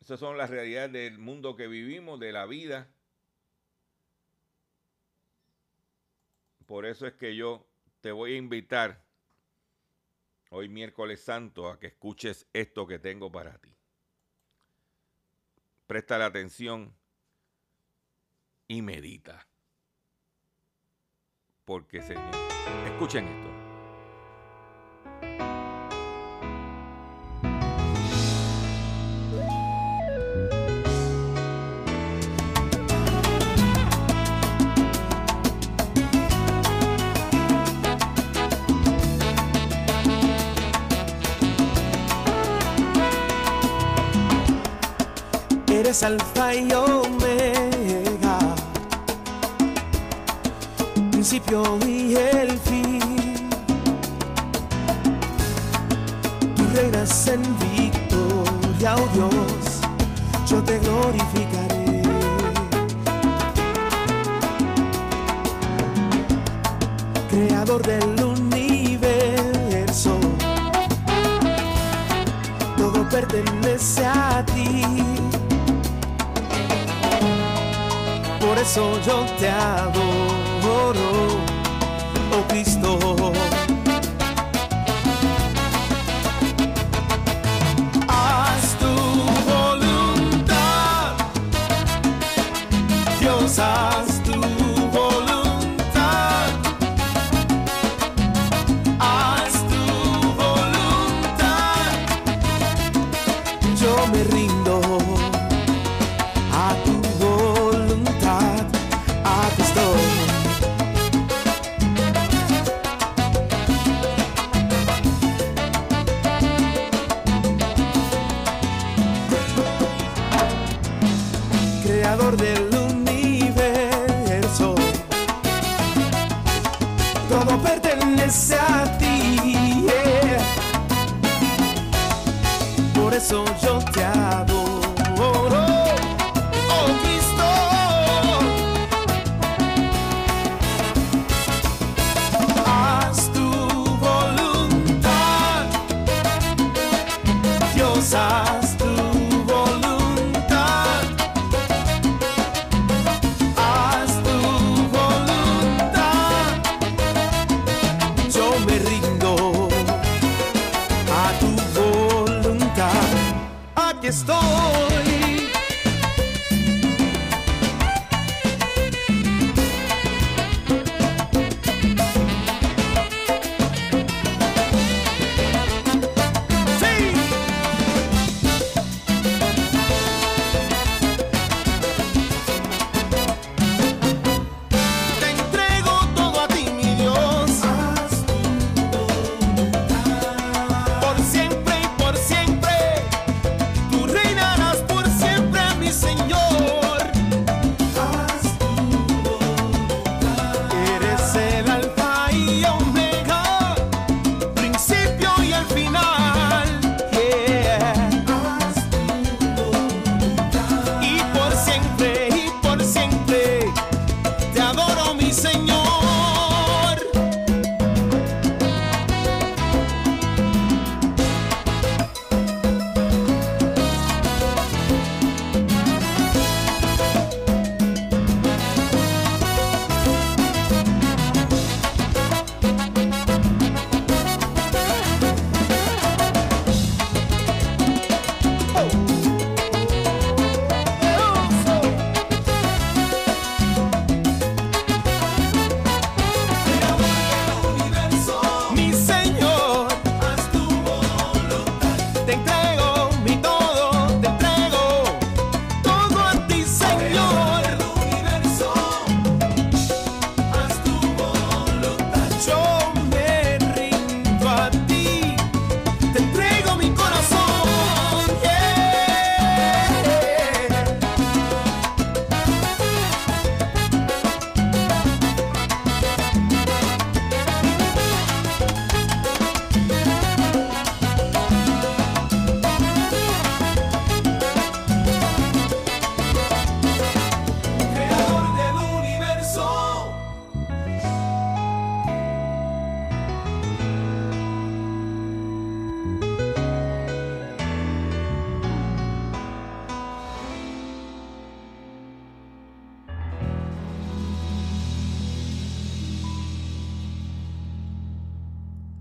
[0.00, 2.88] esas son las realidades del mundo que vivimos, de la vida.
[6.64, 7.66] Por eso es que yo
[8.00, 9.04] te voy a invitar
[10.48, 13.76] hoy miércoles santo a que escuches esto que tengo para ti.
[15.86, 16.96] Presta la atención
[18.66, 19.46] y medita.
[21.66, 22.30] Porque, Señor,
[22.86, 23.45] escuchen esto.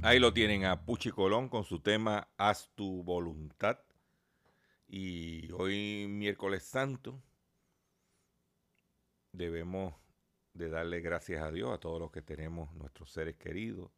[0.05, 3.79] Ahí lo tienen a Puchi Colón con su tema Haz tu voluntad.
[4.87, 7.23] Y hoy miércoles santo
[9.31, 9.95] debemos
[10.53, 13.89] de darle gracias a Dios a todos los que tenemos nuestros seres queridos,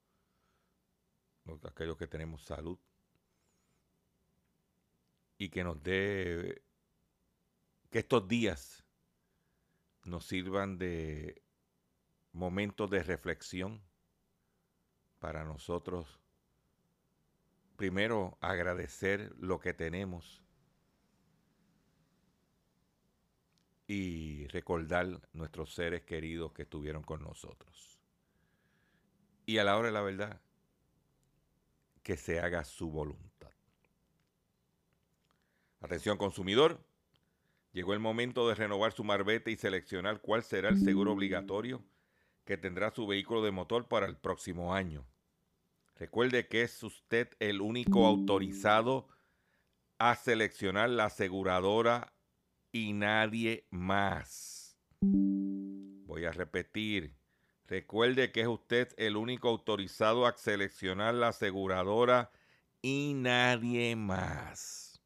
[1.44, 2.80] los- aquellos que tenemos salud
[5.38, 6.62] y que nos dé
[7.92, 8.86] que estos días
[10.06, 11.44] nos sirvan de
[12.32, 13.87] momentos de reflexión
[15.20, 16.20] para nosotros
[17.78, 20.44] primero agradecer lo que tenemos
[23.88, 28.02] y recordar nuestros seres queridos que estuvieron con nosotros.
[29.46, 30.42] Y a la hora de la verdad,
[32.04, 33.52] que se haga su voluntad.
[35.80, 36.84] Atención consumidor,
[37.72, 41.84] llegó el momento de renovar su marbete y seleccionar cuál será el seguro obligatorio
[42.48, 45.06] que tendrá su vehículo de motor para el próximo año.
[45.98, 49.10] Recuerde que es usted el único autorizado
[50.00, 52.14] a seleccionar la aseguradora
[52.72, 54.80] y nadie más.
[55.02, 57.16] Voy a repetir.
[57.68, 62.32] Recuerde que es usted el único autorizado a seleccionar la aseguradora
[62.82, 65.02] y nadie más.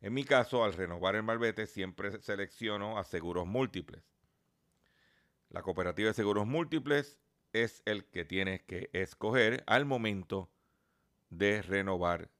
[0.00, 4.02] En mi caso, al renovar el malvete, siempre selecciono a seguros múltiples.
[5.50, 7.18] La cooperativa de seguros múltiples
[7.52, 10.50] es el que tienes que escoger al momento
[11.30, 12.30] de renovar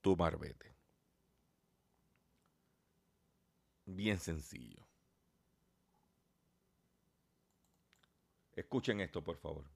[0.00, 0.76] tu marbete.
[3.86, 4.86] Bien sencillo.
[8.54, 9.75] Escuchen esto, por favor.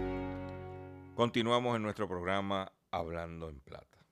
[1.21, 4.03] Continuamos en nuestro programa Hablando en Plata.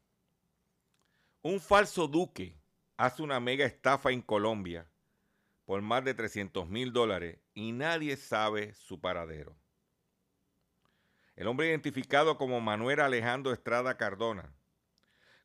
[1.42, 2.62] Un falso duque
[2.98, 4.88] hace una mega estafa en Colombia
[5.66, 9.58] por más de 300 mil dólares y nadie sabe su paradero.
[11.36, 14.54] El hombre identificado como Manuel Alejandro Estrada Cardona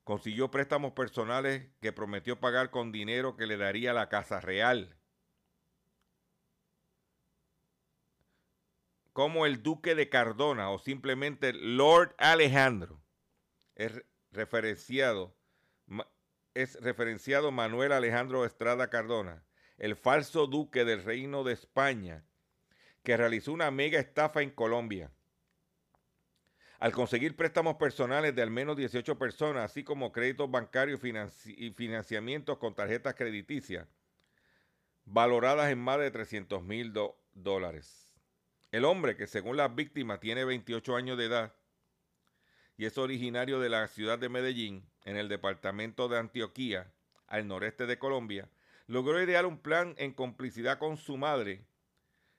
[0.03, 4.99] consiguió préstamos personales que prometió pagar con dinero que le daría la Casa Real.
[9.15, 13.01] Como el Duque de Cardona o simplemente Lord Alejandro
[13.77, 14.03] es
[14.33, 15.37] referenciado,
[16.53, 19.45] es referenciado Manuel Alejandro Estrada Cardona,
[19.79, 22.25] el falso duque del Reino de España,
[23.05, 25.13] que realizó una mega estafa en Colombia.
[26.81, 32.59] Al conseguir préstamos personales de al menos 18 personas, así como créditos bancarios y financiamientos
[32.59, 33.87] con tarjetas crediticias,
[35.05, 36.93] valoradas en más de 300 mil
[37.33, 38.04] dólares.
[38.75, 41.55] El hombre, que según las víctimas tiene 28 años de edad,
[42.77, 46.93] y es originario de la ciudad de Medellín, en el departamento de Antioquía,
[47.29, 48.51] al noreste de Colombia,
[48.89, 51.65] logró idear un plan en complicidad con su madre,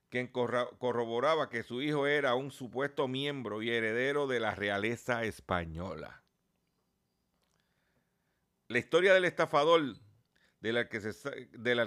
[0.09, 6.21] quien corroboraba que su hijo era un supuesto miembro y heredero de la realeza española.
[8.67, 9.95] La historia del estafador,
[10.59, 10.99] del que,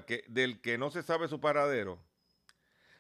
[0.06, 2.02] que, del que no se sabe su paradero,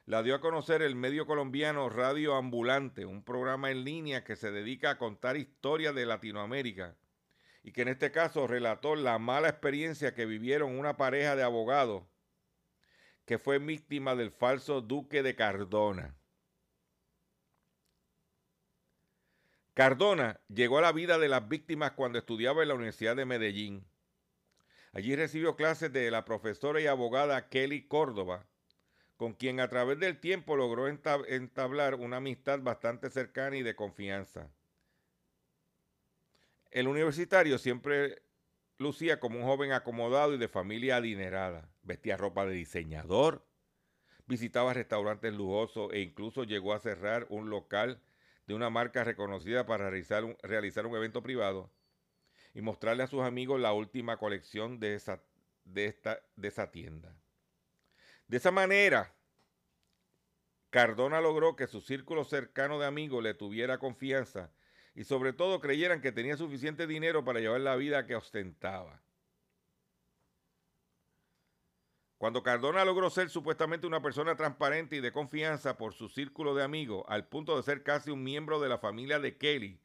[0.08, 4.50] la dio a conocer el medio colombiano Radio Ambulante, un programa en línea que se
[4.50, 6.96] dedica a contar historias de Latinoamérica
[7.62, 12.04] y que en este caso relató la mala experiencia que vivieron una pareja de abogados
[13.26, 16.16] que fue víctima del falso duque de Cardona.
[19.74, 23.86] Cardona llegó a la vida de las víctimas cuando estudiaba en la Universidad de Medellín.
[24.92, 28.46] Allí recibió clases de la profesora y abogada Kelly Córdoba,
[29.18, 34.48] con quien a través del tiempo logró entablar una amistad bastante cercana y de confianza.
[36.70, 38.22] El universitario siempre
[38.78, 41.68] lucía como un joven acomodado y de familia adinerada.
[41.82, 43.44] Vestía ropa de diseñador,
[44.26, 48.00] visitaba restaurantes lujosos e incluso llegó a cerrar un local
[48.46, 50.22] de una marca reconocida para realizar
[50.86, 51.72] un, evento privado
[52.54, 55.24] y mostrarle a sus amigos la última colección de esta,
[55.64, 55.96] de
[56.40, 57.16] esa tienda.
[58.28, 59.14] De esa manera,
[60.70, 64.52] Cardona logró que su círculo cercano de amigos le tuviera confianza
[64.94, 69.00] y sobre todo creyeran que tenía suficiente dinero para llevar la vida que ostentaba.
[72.18, 76.64] Cuando Cardona logró ser supuestamente una persona transparente y de confianza por su círculo de
[76.64, 79.80] amigos, al punto de ser casi un miembro de la familia de Kelly,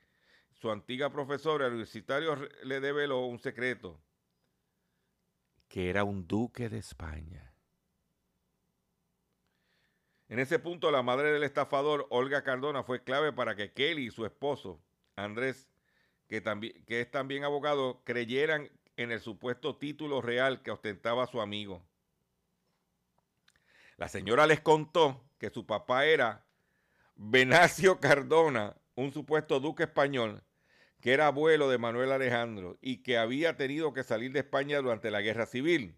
[0.51, 4.01] su antigua profesora universitario le develó un secreto,
[5.69, 7.52] que era un duque de España.
[10.29, 14.11] En ese punto, la madre del estafador, Olga Cardona, fue clave para que Kelly y
[14.11, 14.81] su esposo,
[15.15, 15.69] Andrés,
[16.27, 21.41] que, también, que es también abogado, creyeran en el supuesto título real que ostentaba su
[21.41, 21.83] amigo.
[23.97, 26.45] La señora les contó que su papá era
[27.15, 30.43] Benacio Cardona, un supuesto duque español,
[30.99, 35.11] que era abuelo de Manuel Alejandro y que había tenido que salir de España durante
[35.11, 35.97] la guerra civil.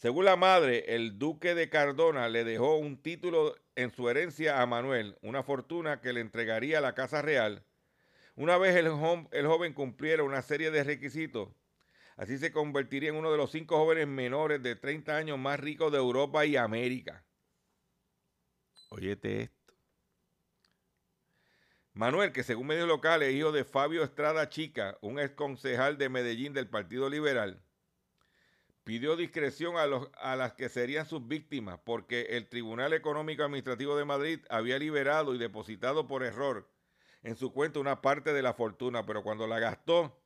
[0.00, 4.64] Según la madre, el duque de Cardona le dejó un título en su herencia a
[4.64, 7.66] Manuel, una fortuna que le entregaría a la Casa Real.
[8.34, 11.50] Una vez el, joven cumpliera una serie de requisitos,
[12.16, 15.92] así se convertiría en uno de los cinco jóvenes menores de 30 años más ricos
[15.92, 17.22] de Europa y América.
[18.88, 19.74] Óyete esto.
[21.92, 26.08] Manuel, que según medios locales es hijo de Fabio Estrada Chica, un ex concejal de
[26.08, 27.62] Medellín del Partido Liberal,
[28.90, 33.96] pidió discreción a, los, a las que serían sus víctimas porque el Tribunal Económico Administrativo
[33.96, 36.68] de Madrid había liberado y depositado por error
[37.22, 40.20] en su cuenta una parte de la fortuna, pero cuando la gastó,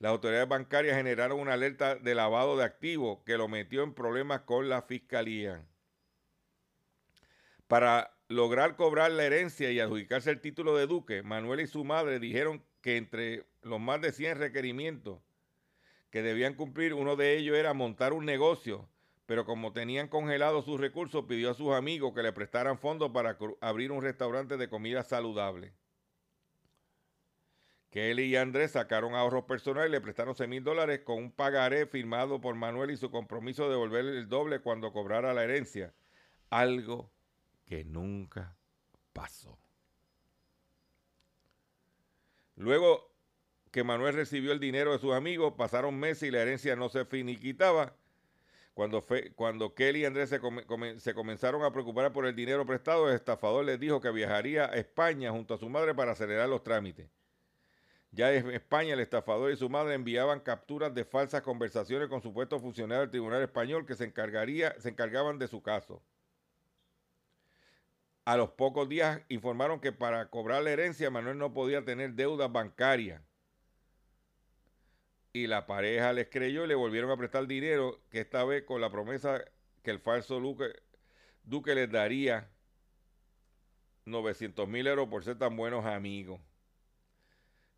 [0.00, 4.40] las autoridades bancarias generaron una alerta de lavado de activos que lo metió en problemas
[4.40, 5.64] con la fiscalía.
[7.68, 12.18] Para lograr cobrar la herencia y adjudicarse el título de duque, Manuel y su madre
[12.18, 15.20] dijeron que entre los más de 100 requerimientos
[16.10, 16.94] que debían cumplir.
[16.94, 18.88] Uno de ellos era montar un negocio,
[19.26, 23.36] pero como tenían congelados sus recursos, pidió a sus amigos que le prestaran fondos para
[23.60, 25.72] abrir un restaurante de comida saludable.
[27.90, 31.86] Kelly y Andrés sacaron ahorros personales y le prestaron 6 mil dólares con un pagaré
[31.86, 35.94] firmado por Manuel y su compromiso de devolver el doble cuando cobrara la herencia.
[36.50, 37.10] Algo
[37.64, 38.56] que nunca
[39.14, 39.58] pasó.
[42.56, 43.07] Luego
[43.70, 47.04] que Manuel recibió el dinero de sus amigos, pasaron meses y la herencia no se
[47.04, 47.94] finiquitaba.
[49.34, 50.40] Cuando, Kelly y Andrés se,
[50.98, 54.76] se, comenzaron a preocupar por el dinero prestado, el estafador les dijo que viajaría a
[54.76, 57.08] España junto a su madre para acelerar los trámites.
[58.12, 62.62] Ya en España, el estafador y su madre enviaban capturas de falsas conversaciones con supuestos
[62.62, 66.00] funcionarios del Tribunal Español que se, encargaría, se encargaban de su caso.
[68.24, 72.52] A los pocos días informaron que para cobrar la herencia Manuel no podía tener deudas
[72.52, 73.22] bancarias.
[75.38, 78.80] Y la pareja les creyó y le volvieron a prestar dinero, que esta vez con
[78.80, 79.44] la promesa
[79.84, 80.72] que el falso Duque,
[81.44, 82.50] Duque les daría
[84.04, 86.40] 900 mil euros por ser tan buenos amigos.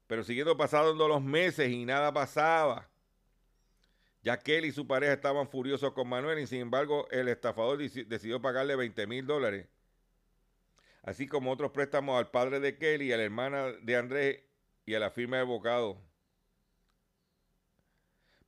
[0.07, 2.89] Pero siguiendo pasando los meses y nada pasaba.
[4.23, 7.77] Ya que él y su pareja estaban furiosos con Manuel y sin embargo el estafador
[7.77, 9.69] decidió pagarle 20 mil dólares.
[11.03, 14.45] Así como otros préstamos al padre de Kelly, a la hermana de Andrés
[14.87, 16.10] y a la firma de abogado.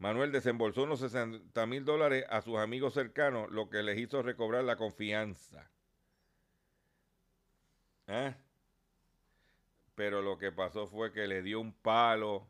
[0.03, 4.65] Manuel desembolsó unos 60 mil dólares a sus amigos cercanos, lo que les hizo recobrar
[4.65, 5.71] la confianza.
[8.09, 8.35] ¿Eh?
[9.95, 12.49] pero lo que pasó fue que le dio un palo,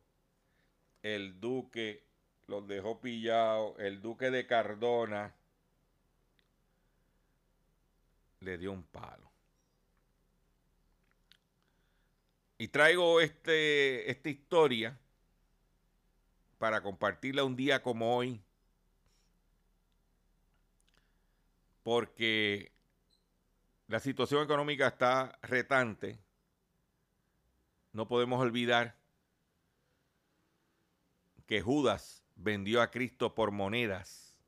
[1.03, 2.03] el duque
[2.46, 5.34] los dejó pillados, el duque de Cardona
[8.40, 9.30] le dio un palo.
[12.57, 14.98] Y traigo este, esta historia
[16.63, 18.41] para compartirla un día como hoy,
[21.83, 22.71] porque
[23.89, 26.21] la situación económica está retante.
[27.91, 28.97] No podemos olvidar
[31.49, 34.39] que Judas vendió a Cristo por monedas.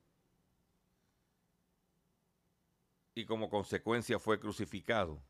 [3.16, 5.20] Y como consecuencia fue crucificado.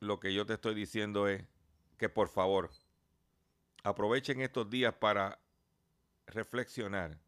[0.00, 1.44] Lo que yo te estoy diciendo es
[1.98, 2.70] que por favor
[3.84, 5.38] aprovechen estos días para
[6.26, 7.18] reflexionar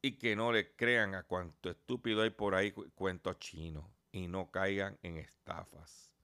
[0.00, 4.50] y que no le crean a cuanto estúpido hay por ahí cuentos chinos y no
[4.50, 6.14] caigan en estafas.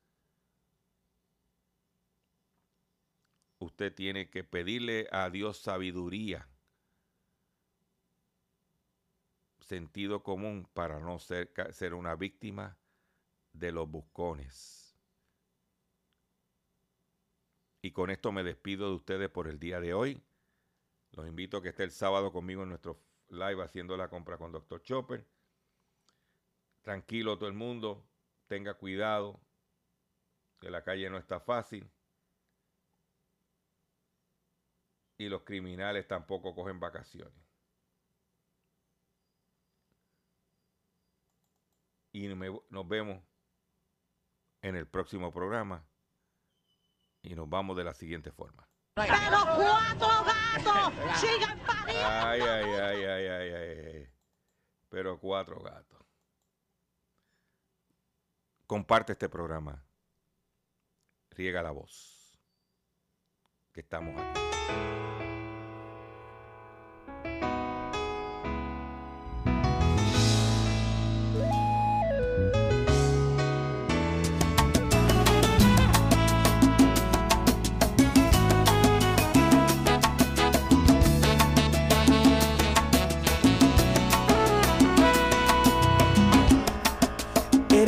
[3.59, 6.49] Usted tiene que pedirle a Dios sabiduría,
[9.59, 12.79] sentido común para no ser, ser una víctima
[13.53, 14.90] de los buscones.
[17.83, 20.23] Y con esto me despido de ustedes por el día de hoy.
[21.13, 24.53] Los invito a que esté el sábado conmigo en nuestro live haciendo la compra con
[24.53, 24.83] Dr.
[24.83, 25.27] Chopper
[26.83, 28.07] tranquilo todo el mundo,
[28.47, 29.41] tenga cuidado,
[30.59, 31.91] que la calle no está fácil.
[35.19, 37.35] Y los criminales tampoco cogen vacaciones.
[42.13, 43.23] Y nos vemos
[44.63, 45.87] en el próximo programa.
[47.23, 48.69] Y nos vamos de la siguiente forma.
[48.95, 49.09] Pero
[49.57, 52.09] cuatro gatos sigan pariendo.
[52.09, 54.09] Ay, ay, ay, ay, ay, ay.
[54.89, 56.01] Pero cuatro gatos
[58.71, 59.85] comparte este programa.
[61.31, 62.39] Riega la voz.
[63.73, 65.00] Que estamos aquí.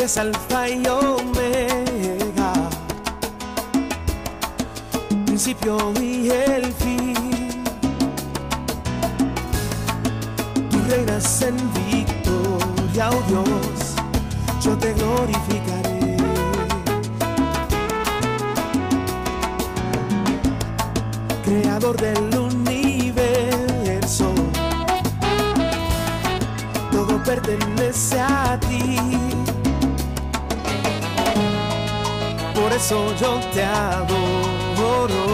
[0.02, 2.52] Eres alfa y omega,
[5.26, 7.14] principio y el fin.
[10.70, 13.94] Tú reinas en victoria, oh Dios,
[14.60, 16.16] yo te glorificaré.
[21.44, 24.34] Creador del universo,
[26.90, 29.41] todo pertenece a ti.
[32.62, 35.24] Por eso yo te adoro,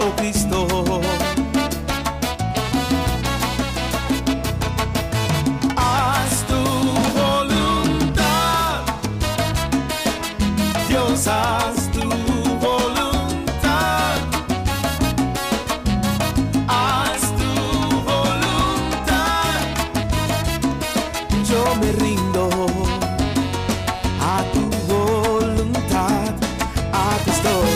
[0.00, 0.85] oh Cristo.